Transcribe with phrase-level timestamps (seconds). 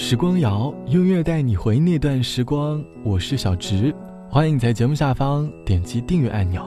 [0.00, 2.82] 时光谣，音乐带你回那段时光。
[3.02, 3.94] 我是小直，
[4.30, 6.62] 欢迎在节目下方点击订阅按钮。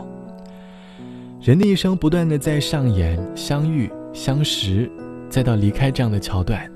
[1.39, 4.91] 人的一生不断的在上演相遇、相识，
[5.29, 6.69] 再到离开这样的桥段。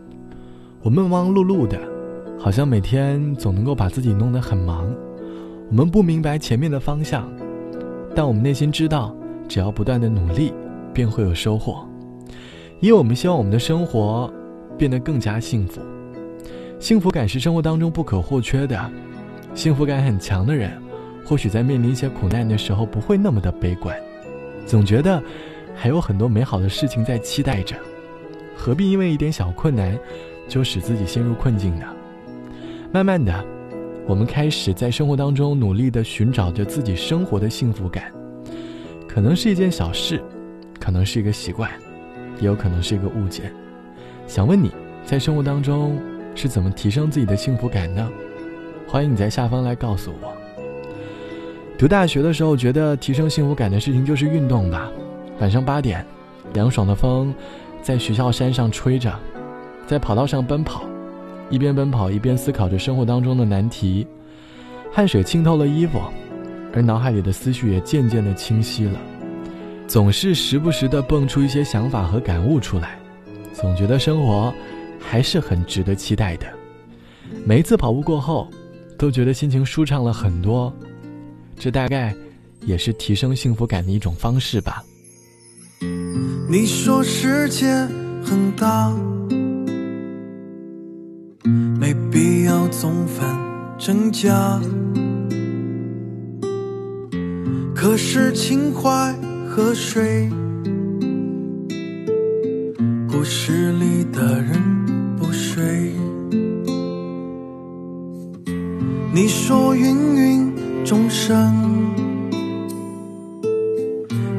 [0.81, 1.77] 我们忙忙碌碌的，
[2.39, 4.89] 好像每天总能够把自己弄得很忙。
[5.69, 7.29] 我们不明白前面的方向，
[8.15, 9.15] 但我们内心知道，
[9.47, 10.53] 只要不断的努力，
[10.93, 11.87] 便会有收获。
[12.85, 14.31] 因为我们希望我们的生活
[14.77, 15.81] 变得更加幸福。
[16.79, 18.79] 幸福感是生活当中不可或缺的，
[19.55, 20.71] 幸福感很强的人，
[21.25, 23.97] 或许在面临一些苦难的时候不会那么的悲观，
[24.67, 25.19] 总觉得
[25.73, 27.75] 还有很多美好的事情在期待着，
[28.55, 29.97] 何必因为一点小困难
[30.47, 31.87] 就使自己陷入困境呢？
[32.91, 33.43] 慢慢的，
[34.05, 38.11] 我们开始在生活当中努力的寻找着自己生活的幸福感，
[39.07, 40.21] 可能是一件小事，
[40.79, 41.67] 可能是一个习惯，
[42.39, 43.51] 也有可能是一个误解。
[44.27, 44.71] 想问你
[45.05, 45.97] 在生活当中。
[46.37, 48.11] 是怎么提升自己的幸福感呢？
[48.89, 50.33] 欢迎你在下方来告诉我。
[51.77, 54.91] 读大学的时候，觉得提升幸福感的事情就是运动吧。
[55.39, 56.05] 晚上八点，
[56.53, 57.33] 凉爽的风
[57.81, 59.17] 在学校山上吹着，
[59.87, 60.83] 在跑道上奔跑，
[61.49, 64.05] 一边奔跑一边思考着生活当中的难题，
[64.91, 66.01] 汗水浸透了衣服，
[66.73, 68.99] 而脑海里的思绪也渐渐的清晰了，
[69.87, 72.99] 总是时不时的蹦出一些想法和感悟出来，
[73.53, 74.53] 总觉得生活。
[75.07, 76.47] 还是很值得期待的。
[77.45, 78.49] 每一次跑步过后，
[78.97, 80.73] 都觉得心情舒畅了很多。
[81.59, 82.11] 这大概
[82.61, 84.83] 也是提升幸福感的一种方式吧。
[86.49, 87.67] 你说世界
[88.23, 88.91] 很大，
[91.79, 93.23] 没必要总分
[93.77, 94.59] 真假。
[97.75, 99.15] 可是情怀
[99.55, 100.27] 和水，
[103.07, 104.61] 故事里的人。
[105.17, 105.93] 不睡，
[109.13, 110.53] 你说芸芸
[110.83, 111.37] 众生，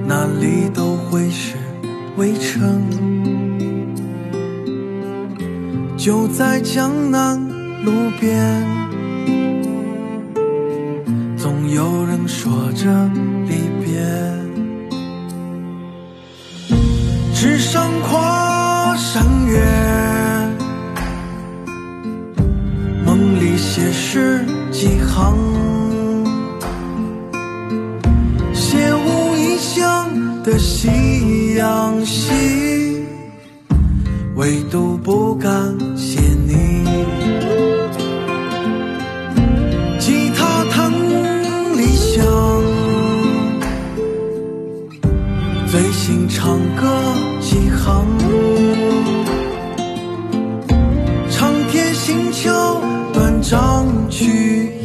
[0.07, 1.57] 哪里都会是
[2.19, 2.83] 围城。
[5.97, 7.41] 就在江南
[7.87, 7.91] 路
[8.21, 8.63] 边，
[11.39, 13.11] 总有人说着
[17.47, 19.63] 纸上跨山月。
[23.57, 25.37] 写诗几行，
[28.53, 33.05] 写无异乡的夕阳西，
[34.35, 35.51] 唯独不敢
[35.97, 36.85] 写你。
[39.99, 40.91] 吉他弹
[41.77, 42.25] 理想，
[45.71, 46.87] 最心唱歌
[47.57, 48.17] 一行。
[53.49, 54.76] 上去。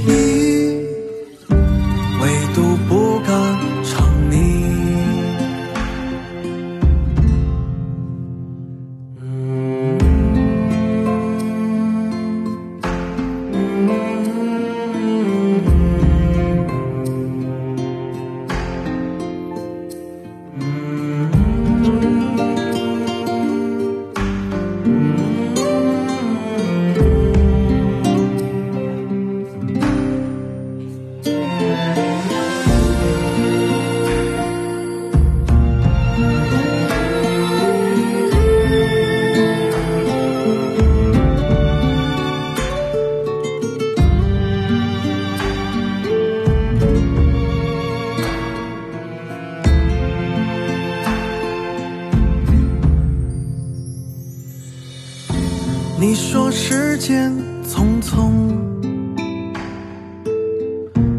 [56.01, 57.31] 你说时间
[57.63, 58.31] 匆匆，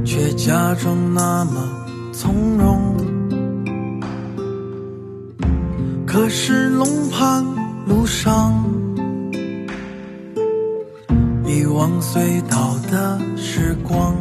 [0.05, 2.97] 却假装那么从容。
[6.05, 7.45] 可是龙盘
[7.87, 8.53] 路上，
[11.47, 14.17] 遗忘隧道的时光。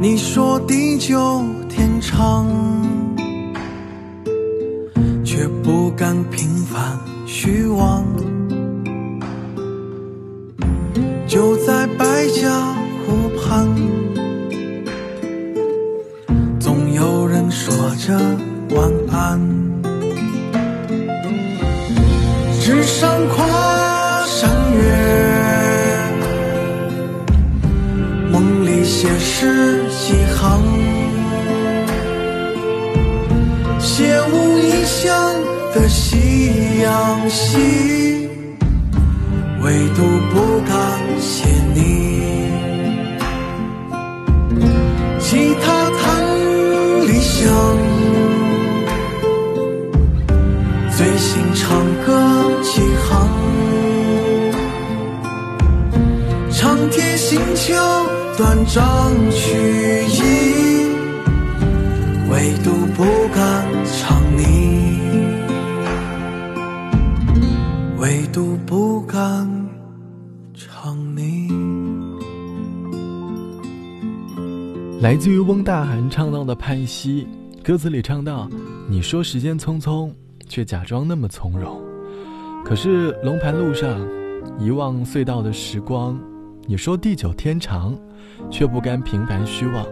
[0.00, 2.46] 你说地久天长，
[5.22, 6.98] 却不敢平凡。
[7.38, 8.02] 虚妄，
[11.28, 12.74] 就在百家
[13.04, 13.68] 湖畔，
[16.58, 18.18] 总有人说着
[18.74, 19.38] 晚安。
[22.58, 24.80] 纸上跨山月，
[28.32, 30.62] 梦里写诗几行，
[33.78, 35.12] 写无异乡。
[35.74, 36.16] 的夕
[36.80, 38.28] 阳西，
[39.62, 40.02] 唯独
[40.32, 40.76] 不敢
[41.20, 41.78] 写你。
[45.18, 46.04] 吉他弹
[47.06, 47.48] 理想，
[50.96, 52.08] 最新唱歌
[52.62, 53.28] 几行，
[56.50, 57.74] 长天星球
[58.36, 60.86] 断章取义，
[62.30, 63.04] 唯独不
[68.06, 69.50] 唯独不敢
[70.54, 71.48] 唱你。
[75.00, 77.26] 来自于翁大涵唱到的《盼兮》，
[77.64, 78.48] 歌词里唱到
[78.88, 80.12] ：“你说时间匆匆，
[80.46, 81.82] 却假装那么从容。
[82.64, 83.98] 可是龙盘路上，
[84.56, 86.16] 遗忘隧道的时光。
[86.64, 87.98] 你说地久天长，
[88.52, 89.84] 却不甘平凡虚妄。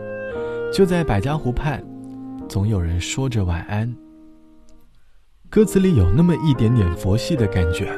[0.73, 1.85] 就在百家湖畔，
[2.49, 3.93] 总有人说着晚安。”
[5.51, 7.93] 歌词里有那么一点点佛系的感觉。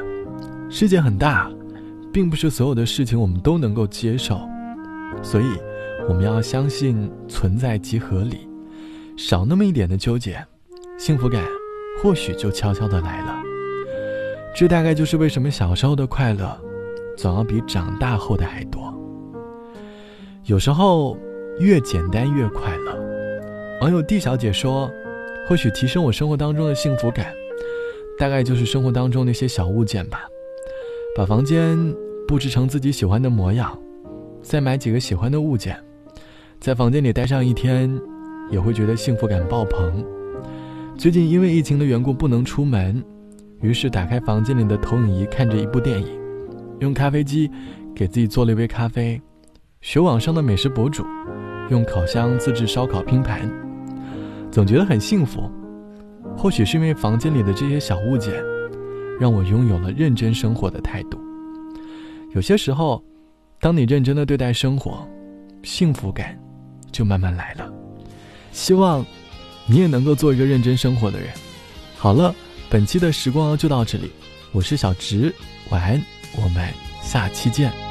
[0.69, 1.51] 世界很大，
[2.11, 4.39] 并不是所有的事情我们都能够接受，
[5.21, 5.45] 所以。
[6.09, 8.47] 我们要相信存在即合理，
[9.17, 10.41] 少那么一点的纠结，
[10.97, 11.43] 幸福感
[12.01, 13.35] 或许就悄悄的来了。
[14.55, 16.57] 这大概就是为什么小时候的快乐，
[17.17, 18.97] 总要比长大后的还多。
[20.45, 21.17] 有时候
[21.59, 22.97] 越简单越快乐。
[23.81, 24.89] 网友 D 小姐说
[25.45, 27.33] ：“或许提升我生活当中的幸福感，
[28.17, 30.21] 大概就是生活当中那些小物件吧。
[31.17, 31.75] 把房间
[32.27, 33.75] 布置成自己喜欢的模样，
[34.43, 35.75] 再买几个喜欢的物件。”
[36.61, 37.91] 在房间里待上一天，
[38.51, 40.05] 也会觉得幸福感爆棚。
[40.95, 43.03] 最近因为疫情的缘故不能出门，
[43.61, 46.07] 于是打开房间里的投影仪看着一部电影，
[46.81, 47.49] 用咖啡机
[47.95, 49.19] 给自己做了一杯咖啡，
[49.81, 51.03] 学网上的美食博主，
[51.71, 53.49] 用烤箱自制烧烤拼盘，
[54.51, 55.49] 总觉得很幸福。
[56.37, 58.35] 或许是因为房间里的这些小物件，
[59.19, 61.19] 让我拥有了认真生活的态度。
[62.33, 63.03] 有些时候，
[63.59, 65.07] 当你认真的对待生活，
[65.63, 66.37] 幸福感。
[66.89, 67.71] 就慢慢来了，
[68.51, 69.05] 希望
[69.67, 71.29] 你也能够做一个认真生活的人。
[71.95, 72.33] 好了，
[72.71, 74.09] 本期的时光就到这里，
[74.51, 75.31] 我是小植，
[75.69, 76.01] 晚安，
[76.41, 76.67] 我们
[77.03, 77.86] 下期见。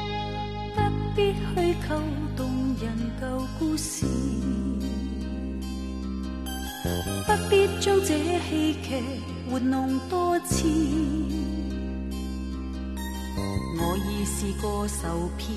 [13.79, 15.49] 我已试过受骗，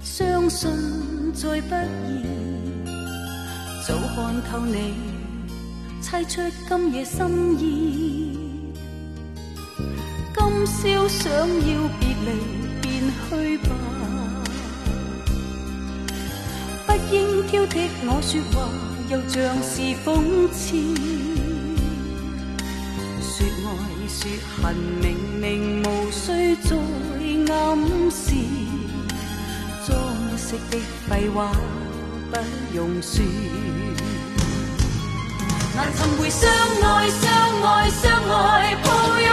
[0.00, 0.70] 相信
[1.34, 1.74] 再不
[2.08, 2.24] 易。
[3.86, 4.94] 早看透你，
[6.00, 8.38] 猜出今夜心意。
[10.34, 12.28] 今宵想要别离，
[12.80, 13.70] 便去吧。
[16.86, 18.54] 不应挑剔我说话，
[19.10, 19.72] 又像是
[20.04, 21.55] 讽刺。
[24.62, 26.76] 恨，明明无需再
[27.54, 27.54] 暗
[28.10, 28.34] 示。
[29.86, 29.92] 装
[30.36, 30.78] 饰的
[31.08, 31.52] 废话。
[32.28, 32.36] 不
[32.74, 33.24] 用说，
[35.76, 37.22] 难寻回相爱、相
[37.62, 38.88] 爱、相爱抱
[39.20, 39.30] 拥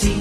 [0.00, 0.14] 是不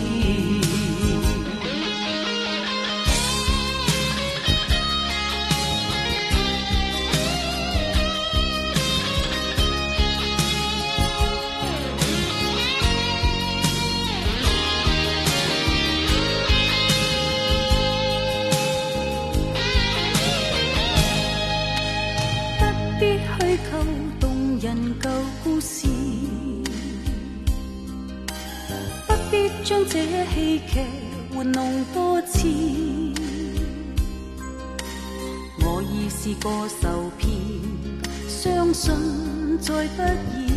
[23.00, 23.78] 必虚构
[24.20, 25.10] 动人旧
[25.42, 25.99] 故事。
[29.64, 30.00] 将这
[30.34, 30.80] 戏剧
[31.36, 32.48] 玩弄多次，
[35.62, 37.30] 我已试过受骗，
[38.28, 38.94] 相信
[39.60, 40.02] 再不
[40.36, 40.50] 易。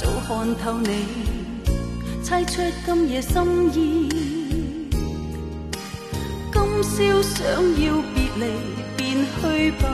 [0.00, 1.04] 早看透你，
[2.24, 4.08] 猜出今夜心意。
[6.52, 7.40] 今宵想
[7.84, 8.44] 要别离，
[8.96, 9.84] 便去吧，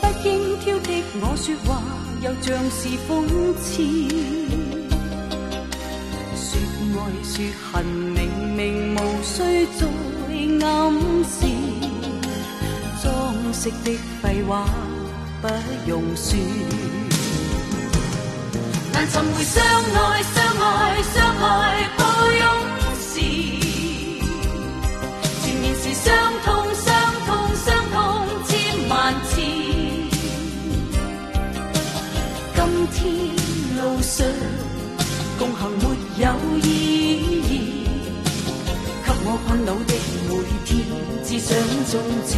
[0.00, 1.80] 不应挑剔我说话。
[2.22, 3.10] 又像是讽
[3.62, 3.82] 刺，
[6.36, 6.50] 说
[6.92, 7.34] 爱说
[7.72, 8.20] 恨，明
[8.54, 9.86] 明无需再
[10.66, 10.68] 暗
[11.24, 11.46] 示，
[13.02, 13.04] 装
[13.54, 14.68] 饰的废话
[15.40, 15.48] 不
[15.88, 16.38] 用说，
[18.92, 22.44] 难寻回相爱、相爱、相爱抱拥
[23.00, 23.18] 时，
[25.42, 26.04] 前面是伤
[26.44, 26.69] 痛、
[33.76, 34.26] 路上，
[35.38, 35.84] 共行没
[36.22, 36.26] 有
[36.62, 36.66] 意
[37.48, 37.52] 义。
[39.04, 39.92] 给我困恼的
[40.28, 40.30] 每
[40.64, 40.68] 天，
[41.24, 41.48] 只想
[41.90, 41.92] 终
[42.26, 42.30] 止。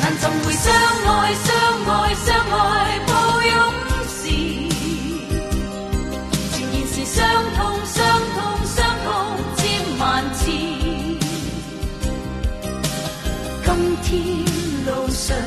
[0.00, 0.64] 难寻会相
[1.06, 1.48] 爱，相
[1.86, 3.10] 爱，相爱，抱
[3.42, 3.52] 拥
[4.08, 4.22] 时，
[6.52, 7.16] 全然是相
[7.54, 7.96] 痛，相
[8.34, 9.08] 痛，相痛，
[9.56, 9.58] 千
[9.98, 10.00] 万
[10.34, 10.38] 次。
[13.64, 13.68] 今
[14.02, 14.49] 天。
[15.30, 15.38] 路上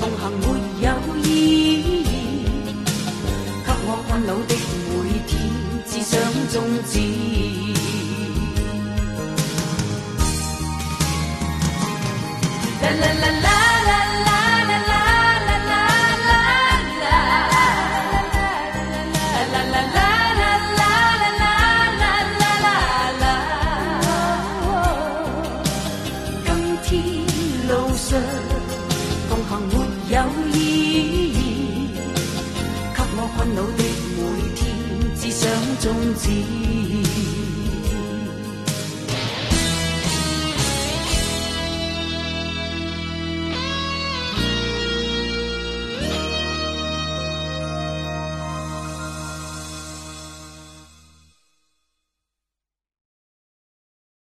[0.00, 0.44] 共行没
[0.84, 0.86] 有
[1.24, 1.26] 意
[1.82, 2.04] 义，
[3.64, 4.52] 给我困扰的
[4.88, 4.92] 每
[5.28, 5.30] 天，
[5.88, 6.10] 只想
[6.50, 6.54] 终
[6.90, 6.92] 止。
[12.82, 13.51] 啦啦啦啦
[33.36, 33.82] 困恼的
[34.16, 34.76] 每天
[35.16, 37.41] 只想终止。